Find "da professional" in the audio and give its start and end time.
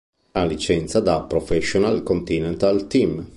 0.99-2.01